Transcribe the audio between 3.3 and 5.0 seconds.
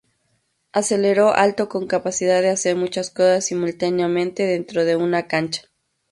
simultáneamente dentro de